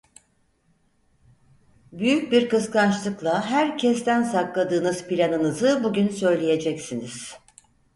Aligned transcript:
Büyük 1.91 2.31
bir 2.31 2.49
kıskançlıkla 2.49 3.49
herkesten 3.49 4.23
sakladığınız 4.23 5.07
planınızı 5.07 5.83
bugün 5.83 6.09
söyleyeceksiniz. 6.09 7.35